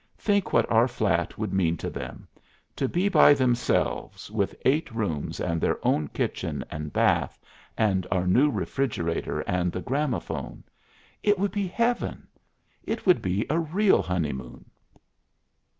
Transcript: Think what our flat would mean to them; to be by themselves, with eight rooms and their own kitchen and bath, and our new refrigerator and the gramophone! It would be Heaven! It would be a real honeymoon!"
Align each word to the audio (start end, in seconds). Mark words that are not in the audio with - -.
Think 0.17 0.51
what 0.51 0.65
our 0.71 0.87
flat 0.87 1.37
would 1.37 1.53
mean 1.53 1.77
to 1.77 1.91
them; 1.91 2.27
to 2.75 2.89
be 2.89 3.07
by 3.07 3.35
themselves, 3.35 4.31
with 4.31 4.55
eight 4.65 4.89
rooms 4.89 5.39
and 5.39 5.61
their 5.61 5.77
own 5.87 6.07
kitchen 6.07 6.65
and 6.71 6.91
bath, 6.91 7.37
and 7.77 8.07
our 8.09 8.25
new 8.25 8.49
refrigerator 8.49 9.41
and 9.41 9.71
the 9.71 9.81
gramophone! 9.83 10.63
It 11.21 11.37
would 11.37 11.51
be 11.51 11.67
Heaven! 11.67 12.27
It 12.83 13.05
would 13.05 13.21
be 13.21 13.45
a 13.47 13.59
real 13.59 14.01
honeymoon!" 14.01 14.71